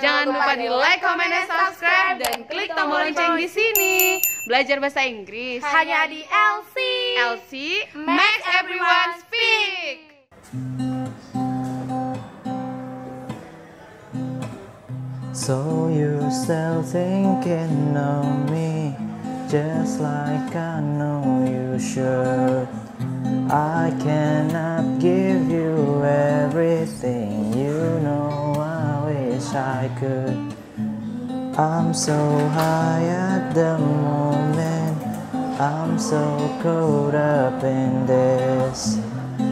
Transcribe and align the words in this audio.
Jangan 0.00 0.32
lupa 0.32 0.52
di 0.56 0.68
like, 0.70 1.02
comment, 1.02 1.28
dan 1.28 1.44
subscribe 1.44 2.16
dan 2.22 2.36
klik 2.48 2.72
tombol 2.72 3.04
lonceng 3.04 3.36
di 3.36 3.48
sini. 3.50 4.22
Belajar 4.48 4.80
bahasa 4.80 5.04
Inggris 5.04 5.60
Hanya 5.60 6.08
di 6.08 6.24
LC. 6.24 6.76
LC 7.20 7.52
makes 7.94 8.44
everyone 8.56 9.10
speak. 9.20 9.98
So 15.32 15.90
you 15.90 16.22
still 16.30 16.86
thinking 16.86 17.96
of 17.98 18.24
me 18.48 18.94
just 19.50 20.00
like 20.00 20.54
I 20.54 20.80
know 20.80 21.44
you 21.44 21.76
should. 21.76 22.68
I 23.52 23.92
cannot 24.00 25.00
give 25.00 25.11
I 29.54 29.90
could. 30.00 30.54
I'm 31.58 31.92
so 31.92 32.16
high 32.48 33.04
at 33.04 33.52
the 33.54 33.76
moment, 33.78 35.02
I'm 35.60 35.98
so 35.98 36.20
caught 36.62 37.14
up 37.14 37.62
in 37.62 38.06
this. 38.06 38.98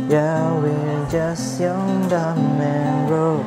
Yeah, 0.09 0.59
we're 0.59 1.09
just 1.11 1.61
young, 1.61 2.09
dumb, 2.09 2.61
and 2.61 3.09
broke. 3.09 3.47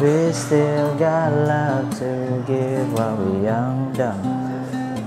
We 0.00 0.32
still 0.32 0.96
got 0.98 1.32
love 1.32 1.98
to 1.98 2.42
give 2.46 2.92
while 2.94 3.16
we're 3.16 3.44
young, 3.44 3.92
dumb, 3.92 4.24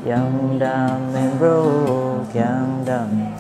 young, 0.05 0.59
dumb, 0.59 1.15
and 1.15 1.40
broke, 1.40 2.34
young, 2.34 2.85
dumb, 2.85 3.35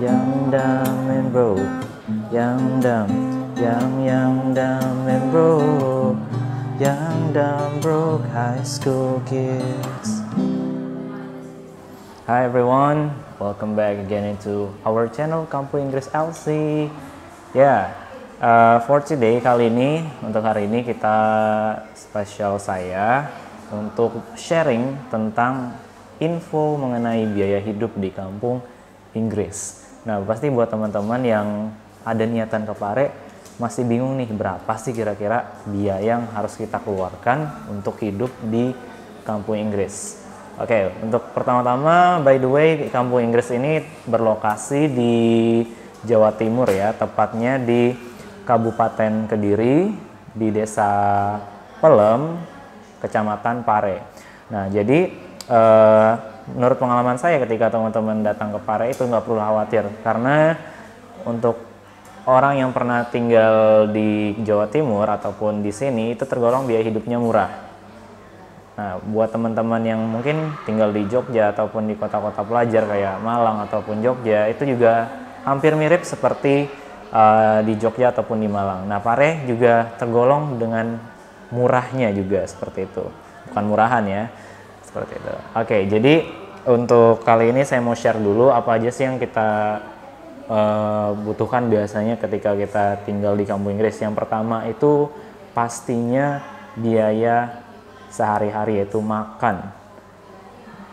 young, 0.00 0.50
dumb, 0.50 1.10
and 1.10 1.32
broke, 1.32 1.86
young, 2.32 2.80
dumb, 2.80 3.54
young, 3.56 4.04
young, 4.04 4.54
dumb, 4.54 5.08
and 5.08 5.30
broke, 5.30 6.31
young, 6.80 7.36
dumb, 7.36 7.80
broke 7.84 8.24
high 8.32 8.64
school 8.64 9.20
kids. 9.28 10.24
Hi 12.24 12.48
everyone, 12.48 13.12
welcome 13.36 13.76
back 13.76 14.00
again 14.00 14.24
into 14.24 14.72
our 14.80 15.04
channel 15.12 15.44
Kampu 15.44 15.76
Inggris 15.76 16.08
LC. 16.08 16.88
Ya, 17.52 17.92
uh, 18.40 18.80
for 18.88 19.04
today 19.04 19.36
kali 19.44 19.68
ini 19.68 20.08
untuk 20.24 20.40
hari 20.48 20.64
ini 20.64 20.80
kita 20.80 21.16
spesial 21.92 22.56
saya 22.56 23.28
untuk 23.68 24.24
sharing 24.32 24.96
tentang 25.12 25.76
info 26.24 26.80
mengenai 26.80 27.28
biaya 27.28 27.60
hidup 27.60 27.92
di 28.00 28.08
kampung 28.08 28.64
Inggris. 29.12 29.84
Nah, 30.08 30.24
pasti 30.24 30.48
buat 30.48 30.72
teman-teman 30.72 31.20
yang 31.20 31.48
ada 32.00 32.24
niatan 32.24 32.64
ke 32.64 32.72
Pare 32.72 33.31
masih 33.62 33.86
bingung 33.86 34.18
nih 34.18 34.26
berapa 34.26 34.72
sih 34.74 34.90
kira-kira 34.90 35.54
biaya 35.70 36.18
yang 36.18 36.26
harus 36.34 36.58
kita 36.58 36.82
keluarkan 36.82 37.70
untuk 37.70 37.94
hidup 38.02 38.34
di 38.42 38.74
kampung 39.22 39.54
Inggris. 39.54 40.18
Oke, 40.58 40.90
untuk 40.98 41.30
pertama-tama, 41.30 42.18
by 42.26 42.42
the 42.42 42.50
way, 42.50 42.68
kampung 42.90 43.22
Inggris 43.22 43.54
ini 43.54 43.86
berlokasi 44.04 44.90
di 44.90 45.14
Jawa 46.02 46.34
Timur 46.34 46.66
ya, 46.74 46.90
tepatnya 46.90 47.62
di 47.62 47.94
Kabupaten 48.42 49.30
Kediri, 49.30 49.94
di 50.34 50.48
Desa 50.50 50.90
Pelem, 51.78 52.42
Kecamatan 52.98 53.62
Pare. 53.62 54.02
Nah, 54.50 54.66
jadi 54.68 55.08
eh, 55.46 56.10
menurut 56.52 56.76
pengalaman 56.82 57.16
saya 57.16 57.38
ketika 57.38 57.70
teman-teman 57.70 58.26
datang 58.26 58.50
ke 58.50 58.60
Pare 58.60 58.90
itu 58.90 59.06
nggak 59.06 59.22
perlu 59.22 59.38
khawatir, 59.38 59.86
karena 60.02 60.58
untuk 61.22 61.71
orang 62.26 62.62
yang 62.62 62.70
pernah 62.70 63.02
tinggal 63.10 63.86
di 63.90 64.38
Jawa 64.46 64.70
Timur 64.70 65.06
ataupun 65.06 65.62
di 65.62 65.74
sini 65.74 66.14
itu 66.14 66.22
tergolong 66.22 66.66
biaya 66.66 66.86
hidupnya 66.86 67.18
murah. 67.18 67.50
Nah, 68.72 68.96
buat 69.04 69.28
teman-teman 69.28 69.82
yang 69.84 70.00
mungkin 70.00 70.56
tinggal 70.64 70.94
di 70.96 71.04
Jogja 71.04 71.52
ataupun 71.52 71.92
di 71.92 71.94
kota-kota 71.98 72.40
pelajar 72.40 72.88
kayak 72.88 73.20
Malang 73.20 73.60
ataupun 73.68 74.00
Jogja, 74.00 74.48
itu 74.48 74.64
juga 74.64 75.12
hampir 75.44 75.76
mirip 75.76 76.08
seperti 76.08 76.72
uh, 77.12 77.60
di 77.60 77.76
Jogja 77.76 78.14
ataupun 78.16 78.40
di 78.40 78.48
Malang. 78.48 78.88
Nah, 78.88 79.02
Pare 79.04 79.44
juga 79.44 79.92
tergolong 80.00 80.56
dengan 80.56 80.96
murahnya 81.52 82.16
juga 82.16 82.48
seperti 82.48 82.88
itu. 82.88 83.04
Bukan 83.52 83.64
murahan 83.68 84.04
ya, 84.08 84.32
seperti 84.80 85.20
itu. 85.20 85.34
Oke, 85.52 85.78
jadi 85.92 86.14
untuk 86.64 87.20
kali 87.28 87.52
ini 87.52 87.68
saya 87.68 87.84
mau 87.84 87.92
share 87.92 88.16
dulu 88.16 88.48
apa 88.48 88.80
aja 88.80 88.88
sih 88.88 89.04
yang 89.04 89.20
kita 89.20 89.82
uh, 90.52 91.16
butuhkan 91.16 91.72
biasanya 91.72 92.20
ketika 92.20 92.52
kita 92.52 92.84
tinggal 93.08 93.32
di 93.32 93.48
kampung 93.48 93.72
Inggris. 93.72 93.96
Yang 94.04 94.20
pertama 94.20 94.68
itu 94.68 95.08
pastinya 95.56 96.44
biaya 96.76 97.64
sehari-hari 98.12 98.84
yaitu 98.84 99.00
makan. 99.00 99.72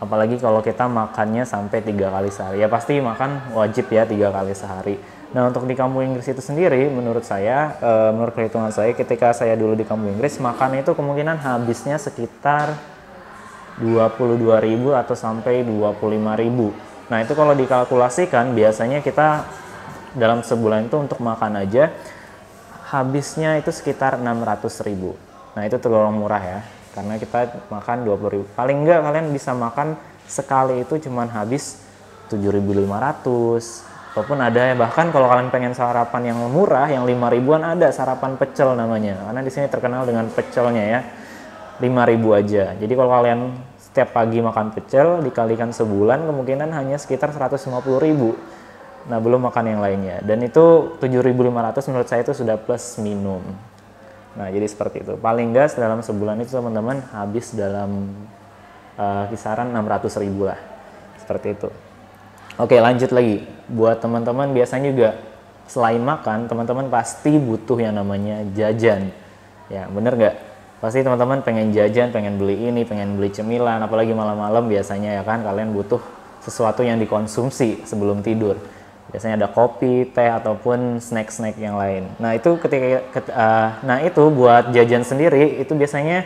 Apalagi 0.00 0.40
kalau 0.40 0.64
kita 0.64 0.88
makannya 0.88 1.44
sampai 1.44 1.84
tiga 1.84 2.08
kali 2.08 2.32
sehari, 2.32 2.64
ya 2.64 2.72
pasti 2.72 2.96
makan 3.04 3.52
wajib 3.52 3.92
ya 3.92 4.08
tiga 4.08 4.32
kali 4.32 4.56
sehari. 4.56 4.96
Nah 5.36 5.52
untuk 5.52 5.68
di 5.68 5.76
kampung 5.76 6.00
Inggris 6.02 6.24
itu 6.24 6.40
sendiri, 6.40 6.88
menurut 6.88 7.20
saya, 7.22 7.76
e, 7.76 7.92
menurut 8.16 8.32
perhitungan 8.32 8.72
saya, 8.72 8.96
ketika 8.96 9.36
saya 9.36 9.60
dulu 9.60 9.76
di 9.76 9.84
kampung 9.84 10.16
Inggris, 10.16 10.40
makan 10.40 10.80
itu 10.80 10.96
kemungkinan 10.96 11.36
habisnya 11.44 12.00
sekitar 12.00 12.80
22.000 13.78 14.96
atau 14.96 15.12
sampai 15.12 15.62
25.000. 15.68 16.89
Nah 17.10 17.18
itu 17.26 17.34
kalau 17.34 17.52
dikalkulasikan, 17.58 18.54
biasanya 18.54 19.02
kita 19.02 19.44
dalam 20.14 20.42
sebulan 20.42 20.90
itu 20.90 20.96
untuk 20.98 21.18
makan 21.22 21.58
aja 21.62 21.90
habisnya 22.90 23.58
itu 23.58 23.70
sekitar 23.70 24.18
600.000. 24.18 25.14
Nah 25.54 25.62
itu 25.62 25.76
tergolong 25.78 26.14
murah 26.18 26.42
ya 26.42 26.60
karena 26.90 27.14
kita 27.18 27.70
makan 27.70 28.02
20 28.02 28.34
ribu. 28.34 28.44
Paling 28.58 28.82
enggak 28.82 29.06
kalian 29.06 29.30
bisa 29.30 29.54
makan 29.54 29.94
sekali 30.26 30.82
itu 30.82 30.98
cuman 31.06 31.30
habis 31.30 31.78
7.500 32.30 34.10
ataupun 34.10 34.38
ada 34.42 34.60
ya 34.66 34.74
bahkan 34.74 35.14
kalau 35.14 35.30
kalian 35.30 35.54
pengen 35.54 35.70
sarapan 35.70 36.34
yang 36.34 36.38
murah 36.50 36.90
yang 36.90 37.06
5 37.06 37.34
ribuan 37.34 37.62
ada 37.62 37.94
sarapan 37.94 38.34
pecel 38.34 38.74
namanya. 38.74 39.18
Karena 39.30 39.40
di 39.42 39.50
sini 39.54 39.66
terkenal 39.70 40.02
dengan 40.02 40.26
pecelnya 40.30 40.82
ya 40.82 41.00
5 41.78 42.10
ribu 42.10 42.34
aja. 42.34 42.74
Jadi 42.74 42.92
kalau 42.98 43.10
kalian 43.14 43.54
setiap 43.90 44.14
pagi 44.14 44.38
makan 44.38 44.70
pecel 44.70 45.20
dikalikan 45.26 45.74
sebulan 45.74 46.24
kemungkinan 46.24 46.70
hanya 46.70 46.96
sekitar 46.96 47.34
150 47.34 47.70
ribu 47.98 48.38
nah 49.10 49.18
belum 49.18 49.50
makan 49.50 49.64
yang 49.66 49.80
lainnya 49.82 50.22
dan 50.22 50.44
itu 50.44 50.94
7.500 51.02 51.90
menurut 51.90 52.08
saya 52.08 52.20
itu 52.22 52.32
sudah 52.36 52.60
plus 52.60 53.00
minum 53.02 53.40
Nah, 54.38 54.46
jadi 54.50 54.66
seperti 54.70 55.02
itu. 55.02 55.18
Paling 55.18 55.50
gas 55.50 55.74
dalam 55.74 56.04
sebulan 56.04 56.38
itu 56.38 56.54
teman-teman 56.54 57.02
habis 57.10 57.50
dalam 57.50 58.14
uh, 58.94 59.26
kisaran 59.26 59.74
600 59.74 60.22
ribu 60.22 60.46
lah. 60.46 60.58
Seperti 61.18 61.58
itu. 61.58 61.68
Oke, 62.60 62.78
lanjut 62.78 63.10
lagi. 63.10 63.42
Buat 63.66 63.98
teman-teman 64.04 64.54
biasanya 64.54 64.94
juga 64.94 65.10
selain 65.66 66.02
makan, 66.02 66.46
teman-teman 66.46 66.86
pasti 66.90 67.34
butuh 67.38 67.78
yang 67.78 67.98
namanya 67.98 68.46
jajan. 68.54 69.10
Ya, 69.70 69.86
bener 69.90 70.14
nggak? 70.14 70.36
Pasti 70.80 71.04
teman-teman 71.04 71.44
pengen 71.44 71.76
jajan, 71.76 72.08
pengen 72.08 72.40
beli 72.40 72.56
ini, 72.56 72.88
pengen 72.88 73.20
beli 73.20 73.28
cemilan, 73.28 73.84
apalagi 73.84 74.16
malam-malam 74.16 74.64
biasanya 74.64 75.20
ya 75.20 75.22
kan 75.28 75.44
kalian 75.44 75.76
butuh 75.76 76.00
sesuatu 76.40 76.80
yang 76.80 76.96
dikonsumsi 76.96 77.84
sebelum 77.84 78.24
tidur. 78.24 78.56
Biasanya 79.12 79.44
ada 79.44 79.48
kopi, 79.52 80.08
teh 80.08 80.30
ataupun 80.32 80.96
snack-snack 80.96 81.60
yang 81.60 81.76
lain. 81.76 82.08
Nah 82.16 82.32
itu 82.32 82.56
ketika 82.56 83.04
uh, 83.28 83.68
nah 83.84 84.00
itu 84.00 84.24
buat 84.32 84.72
jajan 84.72 85.04
sendiri 85.04 85.60
itu 85.60 85.76
biasanya 85.76 86.24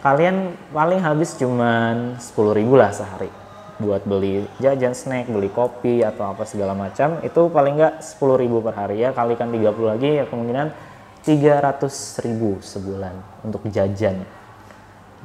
kalian 0.00 0.56
paling 0.72 1.04
habis 1.04 1.36
cuman 1.36 2.16
10.000 2.16 2.64
lah 2.72 2.96
sehari. 2.96 3.28
Buat 3.76 4.08
beli 4.08 4.48
jajan 4.56 4.96
snack, 4.96 5.28
beli 5.28 5.52
kopi 5.52 6.00
atau 6.00 6.32
apa 6.32 6.48
segala 6.48 6.72
macam 6.72 7.20
itu 7.20 7.42
paling 7.52 7.76
nggak 7.76 7.94
10.000 8.00 8.64
per 8.64 8.72
hari. 8.72 9.04
Ya 9.04 9.12
kalikan 9.12 9.52
30 9.52 9.68
lagi 9.84 10.10
ya 10.16 10.24
kemungkinan 10.24 10.91
300.000 11.22 12.26
sebulan 12.60 13.14
untuk 13.46 13.66
jajan. 13.70 14.26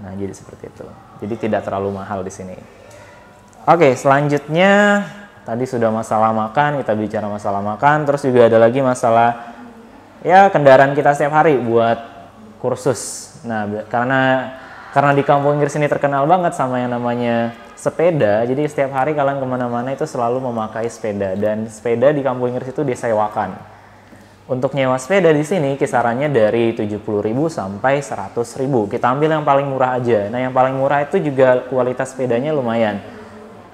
Nah 0.02 0.14
jadi 0.14 0.34
seperti 0.34 0.70
itu. 0.70 0.86
Jadi 1.26 1.34
tidak 1.50 1.66
terlalu 1.66 1.98
mahal 1.98 2.22
di 2.22 2.30
sini. 2.30 2.54
Oke 3.68 3.98
selanjutnya 3.98 5.04
Tadi 5.48 5.64
sudah 5.64 5.88
masalah 5.88 6.36
makan, 6.36 6.84
kita 6.84 6.92
bicara 6.92 7.24
masalah 7.32 7.64
makan, 7.64 8.04
terus 8.04 8.20
juga 8.28 8.52
ada 8.52 8.60
lagi 8.60 8.84
masalah 8.84 9.56
ya 10.20 10.52
kendaraan 10.52 10.92
kita 10.92 11.16
setiap 11.16 11.40
hari 11.40 11.56
buat 11.56 11.96
kursus. 12.60 13.32
Nah, 13.48 13.88
karena 13.88 14.52
karena 14.92 15.16
di 15.16 15.24
kampung 15.24 15.56
Inggris 15.56 15.72
ini 15.80 15.88
terkenal 15.88 16.28
banget 16.28 16.52
sama 16.52 16.84
yang 16.84 16.92
namanya 16.92 17.56
sepeda, 17.80 18.44
jadi 18.44 18.60
setiap 18.68 18.92
hari 18.92 19.16
kalian 19.16 19.40
ke 19.40 19.48
mana-mana 19.48 19.96
itu 19.96 20.04
selalu 20.04 20.44
memakai 20.52 20.92
sepeda 20.92 21.40
dan 21.40 21.64
sepeda 21.72 22.12
di 22.12 22.20
kampung 22.20 22.52
Inggris 22.52 22.68
itu 22.68 22.84
disewakan. 22.84 23.56
Untuk 24.48 24.72
nyewa 24.80 24.96
sepeda 24.96 25.36
di 25.36 25.44
sini 25.44 25.76
kisarannya 25.76 26.32
dari 26.32 26.72
70.000 26.72 27.04
sampai 27.52 28.00
100.000. 28.00 28.32
Kita 28.88 29.12
ambil 29.12 29.36
yang 29.36 29.44
paling 29.44 29.68
murah 29.68 30.00
aja. 30.00 30.32
Nah, 30.32 30.40
yang 30.40 30.56
paling 30.56 30.72
murah 30.80 31.04
itu 31.04 31.20
juga 31.20 31.68
kualitas 31.68 32.16
sepedanya 32.16 32.56
lumayan 32.56 33.04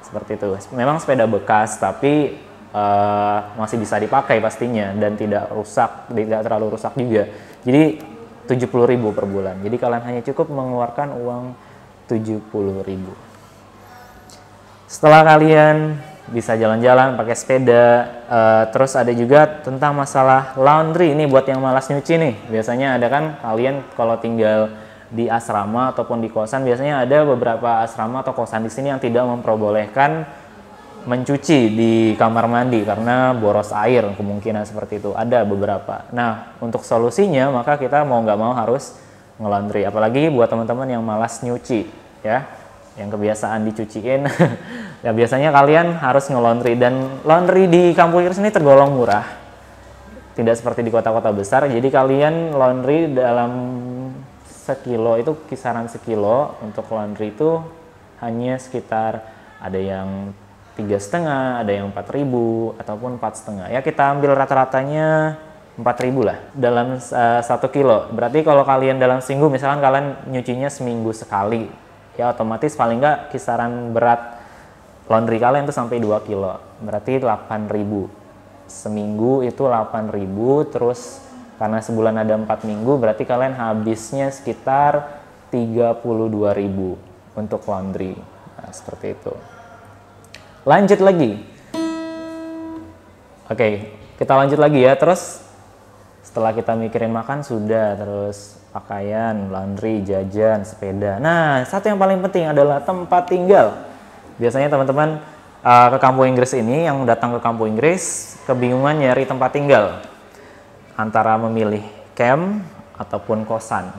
seperti 0.01 0.33
itu. 0.41 0.49
Memang 0.73 0.97
sepeda 0.97 1.29
bekas 1.29 1.77
tapi 1.77 2.41
uh, 2.73 3.53
masih 3.53 3.77
bisa 3.77 4.01
dipakai 4.01 4.41
pastinya 4.41 4.97
dan 4.97 5.13
tidak 5.13 5.53
rusak, 5.53 6.09
tidak 6.09 6.41
terlalu 6.41 6.73
rusak 6.73 6.97
juga. 6.97 7.29
Jadi 7.61 8.01
70.000 8.49 9.13
per 9.13 9.25
bulan. 9.29 9.61
Jadi 9.61 9.75
kalian 9.77 10.03
hanya 10.09 10.21
cukup 10.25 10.49
mengeluarkan 10.49 11.13
uang 11.21 11.43
70.000. 12.09 12.49
Setelah 14.89 15.21
kalian 15.21 16.01
bisa 16.33 16.57
jalan-jalan 16.57 17.13
pakai 17.13 17.35
sepeda, 17.37 17.85
uh, 18.25 18.63
terus 18.73 18.97
ada 18.97 19.13
juga 19.13 19.45
tentang 19.61 19.93
masalah 19.93 20.57
laundry. 20.57 21.13
Ini 21.13 21.29
buat 21.29 21.45
yang 21.45 21.61
malas 21.61 21.85
nyuci 21.93 22.17
nih. 22.17 22.33
Biasanya 22.49 22.97
ada 22.97 23.07
kan 23.07 23.37
kalian 23.37 23.85
kalau 23.93 24.17
tinggal 24.17 24.73
di 25.13 25.29
asrama 25.29 25.93
ataupun 25.93 26.25
di 26.25 26.33
kosan 26.33 26.65
biasanya 26.65 27.05
ada 27.05 27.21
beberapa 27.21 27.85
asrama 27.85 28.25
atau 28.25 28.33
kosan 28.33 28.65
di 28.65 28.71
sini 28.73 28.89
yang 28.89 28.97
tidak 28.97 29.21
memperbolehkan 29.29 30.25
mencuci 31.05 31.69
di 31.69 31.93
kamar 32.17 32.49
mandi 32.49 32.81
karena 32.81 33.37
boros 33.37 33.69
air 33.77 34.09
kemungkinan 34.17 34.65
seperti 34.65 34.97
itu. 34.97 35.13
Ada 35.13 35.45
beberapa. 35.45 36.09
Nah 36.09 36.57
untuk 36.57 36.81
solusinya 36.81 37.53
maka 37.53 37.77
kita 37.77 38.01
mau 38.01 38.25
nggak 38.25 38.39
mau 38.41 38.57
harus 38.57 38.97
ngelondri 39.37 39.85
apalagi 39.85 40.33
buat 40.33 40.49
teman-teman 40.49 40.89
yang 40.89 41.05
malas 41.05 41.45
nyuci 41.45 41.85
ya. 42.25 42.49
Yang 42.97 43.17
kebiasaan 43.17 43.65
dicuciin 43.69 44.21
ya 45.03 45.11
biasanya 45.11 45.51
kalian 45.51 45.99
harus 45.99 46.25
ngelondri 46.31 46.79
dan 46.79 47.21
laundry 47.27 47.67
di 47.67 47.91
kampung 47.91 48.23
Inggris 48.23 48.39
ini 48.39 48.49
tergolong 48.49 48.95
murah 48.95 49.27
tidak 50.33 50.57
seperti 50.57 50.81
di 50.81 50.89
kota-kota 50.89 51.29
besar 51.29 51.67
jadi 51.67 51.85
kalian 51.91 52.55
laundry 52.55 53.11
dalam 53.11 53.51
sekilo 54.47 55.19
itu 55.19 55.35
kisaran 55.51 55.91
sekilo 55.91 56.55
untuk 56.63 56.87
laundry 56.89 57.35
itu 57.35 57.59
hanya 58.23 58.55
sekitar 58.55 59.27
ada 59.59 59.79
yang 59.79 60.31
tiga 60.73 60.97
setengah, 60.97 61.61
ada 61.61 61.71
yang 61.71 61.93
empat 61.93 62.09
ribu 62.09 62.73
ataupun 62.81 63.21
empat 63.21 63.43
setengah. 63.43 63.67
Ya 63.69 63.79
kita 63.85 64.09
ambil 64.09 64.33
rata-ratanya 64.33 65.37
empat 65.73 65.97
ribu 66.01 66.25
lah 66.25 66.37
dalam 66.53 66.97
uh, 66.97 67.41
satu 67.41 67.69
kilo. 67.69 68.09
Berarti 68.13 68.41
kalau 68.41 68.65
kalian 68.65 68.97
dalam 68.97 69.21
seminggu, 69.21 69.49
misalkan 69.53 69.81
kalian 69.81 70.29
nyucinya 70.29 70.69
seminggu 70.69 71.13
sekali, 71.13 71.69
ya 72.17 72.33
otomatis 72.33 72.73
paling 72.73 73.01
nggak 73.01 73.33
kisaran 73.33 73.93
berat 73.93 74.42
laundry 75.07 75.37
kalian 75.39 75.67
itu 75.67 75.75
sampai 75.75 75.99
2 75.99 76.27
kilo. 76.27 76.59
Berarti 76.83 77.19
8 77.19 77.71
ribu. 77.71 78.07
Seminggu 78.67 79.43
itu 79.43 79.67
8 79.67 80.09
ribu, 80.09 80.63
terus 80.67 81.19
karena 81.61 81.79
sebulan 81.79 82.17
ada 82.17 82.33
empat 82.35 82.65
minggu, 82.65 82.97
berarti 82.97 83.23
kalian 83.23 83.55
habisnya 83.55 84.33
sekitar 84.33 85.21
32 85.53 86.51
ribu 86.57 86.97
untuk 87.37 87.61
laundry. 87.69 88.17
Nah, 88.57 88.71
seperti 88.73 89.13
itu. 89.13 89.33
Lanjut 90.65 90.99
lagi. 91.03 91.31
Oke, 93.51 93.93
kita 94.17 94.33
lanjut 94.33 94.57
lagi 94.57 94.81
ya. 94.81 94.97
Terus 94.97 95.43
setelah 96.25 96.55
kita 96.55 96.73
mikirin 96.73 97.13
makan 97.13 97.45
sudah, 97.45 97.99
terus 97.99 98.57
pakaian, 98.73 99.53
laundry, 99.53 100.01
jajan, 100.01 100.65
sepeda. 100.65 101.21
Nah, 101.21 101.61
satu 101.69 101.93
yang 101.93 102.01
paling 102.01 102.17
penting 102.25 102.49
adalah 102.49 102.81
tempat 102.81 103.29
tinggal. 103.29 103.92
Biasanya 104.41 104.69
teman-teman 104.69 105.21
uh, 105.61 105.87
ke 105.93 105.97
kampung 106.01 106.25
Inggris 106.29 106.53
ini 106.57 106.85
yang 106.89 107.05
datang 107.05 107.37
ke 107.37 107.39
kampung 107.41 107.69
Inggris 107.69 108.35
kebingungan 108.49 108.99
nyari 108.99 109.23
tempat 109.29 109.53
tinggal 109.53 110.01
antara 110.97 111.37
memilih 111.37 111.81
camp 112.13 112.61
ataupun 112.97 113.45
kosan. 113.45 113.89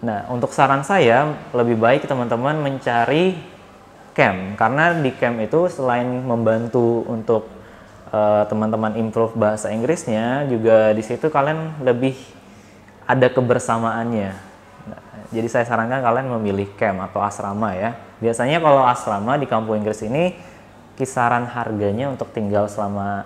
Nah, 0.00 0.26
untuk 0.32 0.50
saran 0.50 0.82
saya 0.82 1.36
lebih 1.52 1.76
baik 1.76 2.08
teman-teman 2.08 2.56
mencari 2.56 3.36
camp 4.16 4.58
karena 4.58 4.96
di 4.98 5.12
camp 5.14 5.38
itu 5.38 5.70
selain 5.70 6.08
membantu 6.24 7.06
untuk 7.06 7.46
uh, 8.10 8.42
teman-teman 8.50 8.98
improve 8.98 9.36
bahasa 9.38 9.70
Inggrisnya 9.70 10.48
juga 10.50 10.90
di 10.96 11.02
situ 11.04 11.30
kalian 11.30 11.84
lebih 11.84 12.16
ada 13.06 13.26
kebersamaannya. 13.30 14.49
Jadi 15.30 15.46
saya 15.46 15.62
sarankan 15.62 16.02
kalian 16.02 16.26
memilih 16.38 16.74
camp 16.74 17.06
atau 17.06 17.22
asrama 17.22 17.70
ya. 17.78 17.94
Biasanya 18.18 18.58
kalau 18.58 18.82
asrama 18.82 19.38
di 19.38 19.46
kampung 19.46 19.78
Inggris 19.78 20.02
ini 20.02 20.34
kisaran 20.98 21.46
harganya 21.46 22.10
untuk 22.10 22.34
tinggal 22.34 22.66
selama 22.66 23.24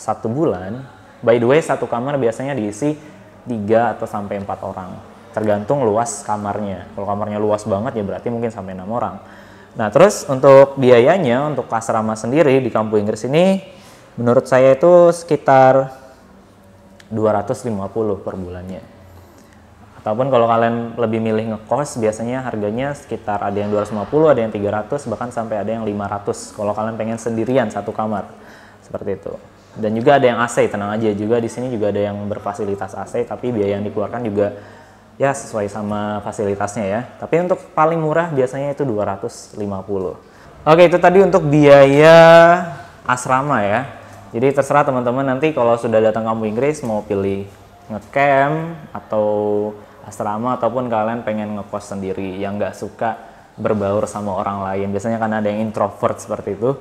satu 0.00 0.32
bulan. 0.32 0.80
By 1.20 1.36
the 1.36 1.44
way 1.44 1.60
satu 1.60 1.84
kamar 1.84 2.16
biasanya 2.16 2.56
diisi 2.56 2.96
tiga 3.44 3.92
atau 3.92 4.08
sampai 4.08 4.40
empat 4.40 4.60
orang 4.64 4.90
tergantung 5.30 5.86
luas 5.86 6.26
kamarnya. 6.26 6.90
Kalau 6.94 7.06
kamarnya 7.06 7.38
luas 7.38 7.62
banget 7.62 8.02
ya 8.02 8.04
berarti 8.04 8.28
mungkin 8.32 8.50
sampai 8.50 8.74
enam 8.74 8.90
orang. 8.90 9.22
Nah, 9.78 9.86
terus 9.94 10.26
untuk 10.26 10.74
biayanya 10.82 11.46
untuk 11.46 11.70
asrama 11.70 12.18
sendiri 12.18 12.58
di 12.58 12.70
kampung 12.74 13.06
Inggris 13.06 13.22
ini 13.30 13.62
menurut 14.18 14.50
saya 14.50 14.74
itu 14.74 15.14
sekitar 15.14 15.94
250 17.14 18.26
per 18.26 18.34
bulannya. 18.34 18.99
Ataupun 20.00 20.32
kalau 20.32 20.48
kalian 20.48 20.96
lebih 20.96 21.20
milih 21.20 21.44
ngekos 21.52 22.00
biasanya 22.00 22.40
harganya 22.48 22.96
sekitar 22.96 23.44
ada 23.44 23.52
yang 23.52 23.68
250, 23.68 24.32
ada 24.32 24.40
yang 24.40 24.52
300, 24.52 25.12
bahkan 25.12 25.28
sampai 25.28 25.60
ada 25.60 25.76
yang 25.76 25.84
500 25.84 26.56
kalau 26.56 26.72
kalian 26.72 26.96
pengen 26.96 27.20
sendirian 27.20 27.68
satu 27.68 27.92
kamar. 27.92 28.32
Seperti 28.80 29.20
itu. 29.20 29.36
Dan 29.76 29.92
juga 29.92 30.16
ada 30.16 30.26
yang 30.26 30.40
AC, 30.40 30.72
tenang 30.72 30.96
aja 30.96 31.12
juga 31.12 31.36
di 31.36 31.52
sini 31.52 31.68
juga 31.68 31.92
ada 31.92 32.00
yang 32.00 32.16
berfasilitas 32.26 32.96
AC 32.96 33.28
tapi 33.28 33.52
biaya 33.52 33.78
yang 33.78 33.84
dikeluarkan 33.86 34.24
juga 34.24 34.56
ya 35.20 35.36
sesuai 35.36 35.68
sama 35.68 36.24
fasilitasnya 36.24 36.84
ya. 36.88 37.00
Tapi 37.20 37.44
untuk 37.44 37.60
paling 37.76 38.00
murah 38.00 38.32
biasanya 38.32 38.72
itu 38.72 38.88
250. 38.88 39.60
Oke, 40.64 40.82
itu 40.88 40.96
tadi 40.96 41.20
untuk 41.20 41.44
biaya 41.44 42.16
asrama 43.04 43.60
ya. 43.60 43.80
Jadi 44.32 44.48
terserah 44.56 44.88
teman-teman 44.88 45.28
nanti 45.28 45.52
kalau 45.52 45.76
sudah 45.76 46.00
datang 46.00 46.24
kamu 46.24 46.56
Inggris 46.56 46.80
mau 46.80 47.04
pilih 47.04 47.44
ngecamp 47.90 48.78
atau 48.94 49.26
asrama 50.10 50.58
ataupun 50.58 50.90
kalian 50.90 51.22
pengen 51.22 51.56
ngekos 51.56 51.94
sendiri 51.94 52.36
yang 52.36 52.58
nggak 52.58 52.74
suka 52.74 53.16
berbaur 53.56 54.04
sama 54.10 54.34
orang 54.34 54.66
lain. 54.66 54.90
Biasanya 54.90 55.22
kan 55.22 55.30
ada 55.38 55.46
yang 55.46 55.70
introvert 55.70 56.18
seperti 56.18 56.58
itu, 56.58 56.74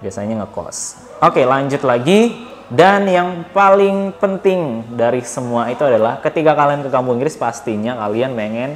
biasanya 0.00 0.42
ngekos. 0.44 0.76
Oke, 1.20 1.44
lanjut 1.44 1.84
lagi 1.84 2.48
dan 2.70 3.10
yang 3.10 3.50
paling 3.50 4.14
penting 4.22 4.86
dari 4.94 5.26
semua 5.26 5.66
itu 5.74 5.82
adalah 5.82 6.22
ketika 6.22 6.54
kalian 6.54 6.86
ke 6.86 6.90
kampung 6.94 7.18
Inggris 7.18 7.34
pastinya 7.34 7.98
kalian 7.98 8.38
pengen 8.38 8.70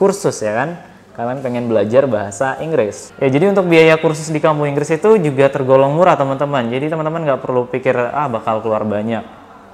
kursus 0.00 0.40
ya 0.40 0.56
kan? 0.56 0.70
Kalian 1.12 1.42
pengen 1.42 1.66
belajar 1.68 2.06
bahasa 2.06 2.56
Inggris. 2.62 3.10
Ya 3.20 3.28
jadi 3.28 3.50
untuk 3.50 3.68
biaya 3.68 3.98
kursus 3.98 4.30
di 4.30 4.40
kampung 4.40 4.70
Inggris 4.70 4.88
itu 4.88 5.18
juga 5.18 5.50
tergolong 5.50 5.92
murah 5.92 6.16
teman-teman. 6.16 6.72
Jadi 6.72 6.88
teman-teman 6.88 7.26
nggak 7.26 7.42
perlu 7.42 7.66
pikir 7.68 7.98
ah 7.98 8.30
bakal 8.30 8.62
keluar 8.62 8.86
banyak 8.86 9.26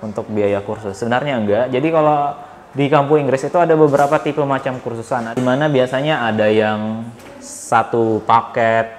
untuk 0.02 0.26
biaya 0.32 0.64
kursus. 0.64 0.96
Sebenarnya 0.96 1.38
enggak. 1.38 1.64
Jadi 1.70 1.88
kalau 1.94 2.34
di 2.74 2.90
kampung 2.90 3.22
Inggris 3.22 3.46
itu 3.46 3.54
ada 3.54 3.78
beberapa 3.78 4.18
tipe 4.18 4.42
macam 4.42 4.82
kursusan. 4.82 5.38
Di 5.38 5.44
mana 5.46 5.70
biasanya 5.70 6.26
ada 6.26 6.50
yang 6.50 7.06
satu 7.38 8.18
paket 8.26 8.90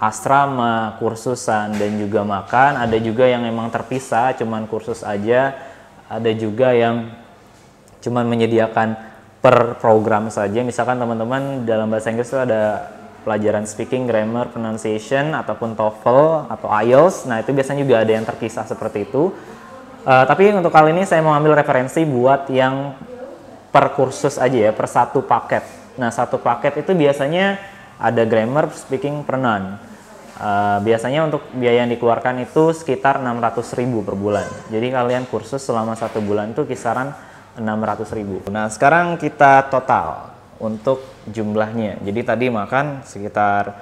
asrama, 0.00 0.96
kursusan, 0.96 1.76
dan 1.76 1.90
juga 1.98 2.24
makan. 2.24 2.80
Ada 2.80 2.96
juga 3.02 3.28
yang 3.28 3.44
memang 3.44 3.68
terpisah, 3.68 4.32
cuman 4.38 4.64
kursus 4.70 5.02
aja. 5.02 5.58
Ada 6.06 6.30
juga 6.38 6.72
yang 6.72 7.10
cuman 8.00 8.24
menyediakan 8.30 8.96
per 9.44 9.76
program 9.82 10.32
saja. 10.32 10.64
Misalkan 10.64 10.96
teman-teman 10.96 11.68
dalam 11.68 11.92
bahasa 11.92 12.08
Inggris 12.14 12.32
itu 12.32 12.40
ada 12.40 12.94
pelajaran 13.26 13.68
speaking, 13.68 14.08
grammar, 14.08 14.48
pronunciation, 14.48 15.36
ataupun 15.36 15.76
TOEFL 15.76 16.48
atau 16.48 16.68
IELTS. 16.72 17.28
Nah 17.28 17.44
itu 17.44 17.52
biasanya 17.52 17.84
juga 17.84 18.00
ada 18.00 18.12
yang 18.16 18.24
terpisah 18.24 18.64
seperti 18.64 19.04
itu. 19.04 19.34
Uh, 20.00 20.24
tapi 20.24 20.48
untuk 20.56 20.72
kali 20.72 20.96
ini 20.96 21.04
saya 21.04 21.20
mau 21.20 21.36
ambil 21.36 21.52
referensi 21.52 22.00
buat 22.08 22.48
yang 22.48 22.96
per 23.68 23.92
kursus 23.92 24.40
aja 24.40 24.70
ya, 24.70 24.72
per 24.72 24.88
satu 24.88 25.20
paket. 25.20 25.60
Nah 26.00 26.08
satu 26.08 26.40
paket 26.40 26.80
itu 26.80 26.96
biasanya 26.96 27.60
ada 28.00 28.24
grammar, 28.24 28.72
speaking, 28.72 29.28
pronoun. 29.28 29.76
Uh, 30.40 30.80
biasanya 30.80 31.28
untuk 31.28 31.44
biaya 31.52 31.84
yang 31.84 31.92
dikeluarkan 31.92 32.48
itu 32.48 32.72
sekitar 32.72 33.20
600.000 33.20 33.76
per 34.00 34.16
bulan. 34.16 34.48
Jadi 34.72 34.88
kalian 34.88 35.28
kursus 35.28 35.60
selama 35.60 35.92
satu 35.92 36.24
bulan 36.24 36.56
itu 36.56 36.64
kisaran 36.64 37.12
600.000. 37.60 38.48
Nah 38.48 38.72
sekarang 38.72 39.20
kita 39.20 39.68
total 39.68 40.32
untuk 40.56 41.04
jumlahnya. 41.28 42.00
Jadi 42.00 42.20
tadi 42.24 42.46
makan 42.48 43.04
sekitar 43.04 43.76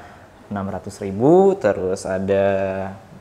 600.000, 0.50 1.62
terus 1.62 2.02
ada 2.02 2.46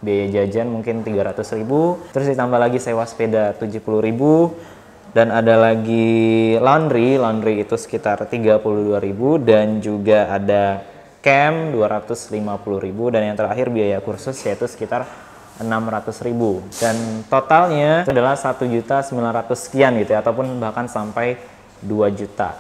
biaya 0.04 0.44
jajan 0.44 0.70
mungkin 0.70 1.02
300.000, 1.02 2.14
terus 2.14 2.28
ditambah 2.30 2.60
lagi 2.62 2.78
sewa 2.78 3.06
sepeda 3.08 3.58
70.000, 3.58 4.78
dan 5.18 5.34
ada 5.34 5.58
lagi 5.58 6.54
laundry, 6.62 7.18
laundry 7.18 7.66
itu 7.66 7.74
sekitar 7.74 8.22
32.000 8.30 9.02
dan 9.42 9.82
juga 9.82 10.30
ada 10.30 10.86
camp 11.26 11.74
250.000 11.74 13.14
dan 13.14 13.22
yang 13.26 13.38
terakhir 13.40 13.68
biaya 13.74 13.98
kursus 14.04 14.38
yaitu 14.46 14.70
sekitar 14.70 15.10
600.000 15.58 16.22
dan 16.78 16.96
totalnya 17.26 18.06
adalah 18.06 18.38
1.900 18.38 19.10
sekian 19.58 19.98
gitu 19.98 20.14
ya 20.14 20.22
ataupun 20.22 20.62
bahkan 20.62 20.86
sampai 20.86 21.42
2 21.82 22.14
juta. 22.14 22.54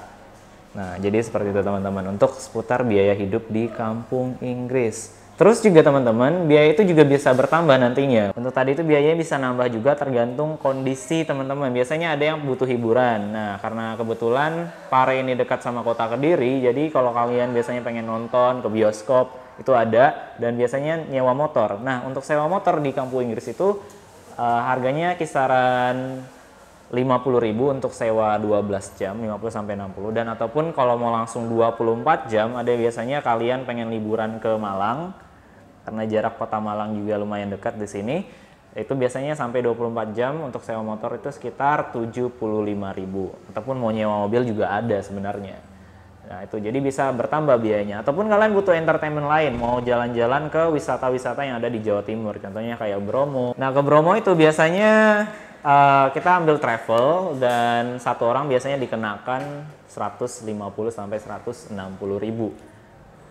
Nah, 0.73 0.97
jadi 0.97 1.21
seperti 1.21 1.53
itu 1.53 1.61
teman-teman 1.61 2.17
untuk 2.17 2.37
seputar 2.41 2.81
biaya 2.85 3.13
hidup 3.13 3.49
di 3.53 3.69
kampung 3.69 4.37
Inggris. 4.41 5.13
Terus 5.37 5.61
juga 5.61 5.85
teman-teman, 5.85 6.49
biaya 6.49 6.73
itu 6.73 6.81
juga 6.81 7.05
bisa 7.05 7.29
bertambah 7.29 7.77
nantinya. 7.77 8.33
Untuk 8.33 8.49
tadi 8.49 8.73
itu 8.73 8.81
biayanya 8.81 9.21
bisa 9.21 9.37
nambah 9.37 9.69
juga 9.69 9.93
tergantung 9.93 10.57
kondisi 10.57 11.21
teman-teman. 11.29 11.69
Biasanya 11.69 12.17
ada 12.17 12.33
yang 12.33 12.41
butuh 12.41 12.65
hiburan. 12.65 13.37
Nah, 13.37 13.61
karena 13.61 13.93
kebetulan 13.93 14.73
Pare 14.89 15.21
ini 15.21 15.37
dekat 15.37 15.61
sama 15.61 15.85
kota 15.85 16.09
Kediri, 16.09 16.65
jadi 16.65 16.89
kalau 16.89 17.13
kalian 17.13 17.53
biasanya 17.53 17.85
pengen 17.85 18.09
nonton 18.09 18.65
ke 18.65 18.67
bioskop, 18.73 19.37
itu 19.61 19.77
ada 19.77 20.33
dan 20.41 20.57
biasanya 20.57 21.05
nyewa 21.05 21.37
motor. 21.37 21.85
Nah, 21.85 22.01
untuk 22.09 22.25
sewa 22.25 22.49
motor 22.49 22.81
di 22.81 22.89
kampung 22.89 23.29
Inggris 23.29 23.45
itu 23.45 23.77
uh, 24.41 24.61
harganya 24.65 25.13
kisaran 25.21 26.25
50.000 26.89 27.77
untuk 27.77 27.93
sewa 27.93 28.41
12 28.41 28.97
jam, 28.97 29.13
50 29.13 29.37
sampai 29.53 29.77
60 29.77 30.17
dan 30.17 30.33
ataupun 30.33 30.73
kalau 30.73 30.97
mau 30.97 31.13
langsung 31.13 31.45
24 31.45 32.25
jam 32.31 32.57
ada 32.57 32.73
biasanya 32.73 33.21
kalian 33.21 33.67
pengen 33.67 33.93
liburan 33.93 34.39
ke 34.41 34.49
Malang 34.55 35.26
karena 35.87 36.03
jarak 36.03 36.35
kota 36.35 36.59
Malang 36.59 36.99
juga 36.99 37.15
lumayan 37.15 37.47
dekat 37.47 37.79
di 37.79 37.87
sini. 37.87 38.17
Itu 38.75 38.91
biasanya 38.99 39.39
sampai 39.39 39.63
24 39.63 40.11
jam 40.11 40.43
untuk 40.43 40.59
sewa 40.67 40.83
motor 40.83 41.15
itu 41.15 41.31
sekitar 41.31 41.95
75.000 41.95 42.35
ataupun 43.55 43.75
mau 43.79 43.95
nyewa 43.95 44.27
mobil 44.27 44.43
juga 44.43 44.75
ada 44.75 44.99
sebenarnya. 44.99 45.55
Nah, 46.27 46.43
itu 46.43 46.59
jadi 46.59 46.75
bisa 46.83 47.07
bertambah 47.15 47.55
biayanya. 47.55 48.03
Ataupun 48.03 48.27
kalian 48.27 48.51
butuh 48.51 48.75
entertainment 48.75 49.31
lain, 49.31 49.55
mau 49.55 49.79
jalan-jalan 49.79 50.51
ke 50.51 50.59
wisata-wisata 50.75 51.47
yang 51.47 51.63
ada 51.63 51.71
di 51.71 51.79
Jawa 51.79 52.03
Timur, 52.03 52.35
contohnya 52.35 52.75
kayak 52.75 52.99
Bromo. 52.99 53.55
Nah, 53.55 53.71
ke 53.71 53.79
Bromo 53.79 54.11
itu 54.11 54.35
biasanya 54.35 55.23
uh, 55.63 56.11
kita 56.11 56.43
ambil 56.43 56.59
travel 56.59 57.39
dan 57.39 57.95
satu 58.03 58.27
orang 58.27 58.51
biasanya 58.51 58.75
dikenakan 58.75 59.63
150 59.87 60.51
sampai 60.91 61.17
160 61.17 61.71
ribu. 62.19 62.51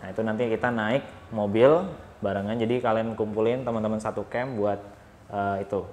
Nah, 0.00 0.08
itu 0.08 0.20
nanti 0.24 0.48
kita 0.48 0.72
naik 0.72 1.04
mobil 1.36 1.84
barengan. 2.20 2.56
Jadi 2.56 2.80
kalian 2.80 3.16
kumpulin 3.18 3.64
teman-teman 3.64 4.00
satu 4.00 4.24
camp 4.28 4.56
buat 4.56 4.80
uh, 5.30 5.56
itu 5.60 5.84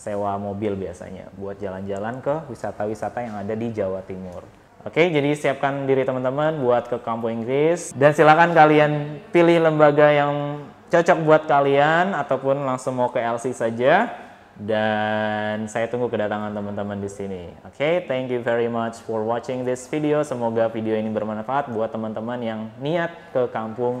sewa 0.00 0.40
mobil 0.40 0.80
biasanya 0.80 1.28
buat 1.36 1.60
jalan-jalan 1.60 2.24
ke 2.24 2.34
wisata-wisata 2.48 3.20
yang 3.20 3.36
ada 3.36 3.52
di 3.52 3.68
Jawa 3.68 4.00
Timur. 4.08 4.40
Oke, 4.80 5.12
jadi 5.12 5.36
siapkan 5.36 5.84
diri 5.84 6.08
teman-teman 6.08 6.56
buat 6.56 6.88
ke 6.88 6.96
kampung 7.04 7.44
Inggris 7.44 7.92
dan 7.92 8.16
silakan 8.16 8.56
kalian 8.56 9.20
pilih 9.28 9.60
lembaga 9.60 10.08
yang 10.08 10.64
cocok 10.88 11.18
buat 11.20 11.42
kalian 11.44 12.16
ataupun 12.16 12.64
langsung 12.64 12.96
mau 12.96 13.12
ke 13.12 13.20
LC 13.20 13.52
saja 13.52 14.08
dan 14.56 15.68
saya 15.68 15.84
tunggu 15.88 16.08
kedatangan 16.08 16.56
teman-teman 16.56 16.96
di 16.96 17.12
sini. 17.12 17.52
Oke, 17.64 17.76
okay, 17.76 17.94
thank 18.08 18.32
you 18.32 18.40
very 18.40 18.72
much 18.72 19.04
for 19.04 19.20
watching 19.20 19.68
this 19.68 19.84
video. 19.84 20.24
Semoga 20.24 20.72
video 20.72 20.96
ini 20.96 21.12
bermanfaat 21.12 21.68
buat 21.72 21.92
teman-teman 21.92 22.40
yang 22.40 22.60
niat 22.80 23.12
ke 23.36 23.52
kampung 23.52 24.00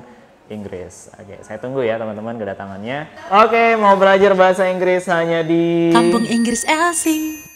Inggris. 0.50 1.08
Oke, 1.14 1.34
okay, 1.34 1.38
saya 1.46 1.58
tunggu 1.62 1.80
ya 1.86 1.96
teman-teman 1.96 2.36
kedatangannya. 2.36 3.06
Oke, 3.30 3.54
okay, 3.54 3.68
mau 3.78 3.94
belajar 3.94 4.34
bahasa 4.34 4.66
Inggris 4.66 5.06
hanya 5.06 5.46
di 5.46 5.94
Kampung 5.94 6.26
Inggris 6.26 6.66
LC. 6.66 7.49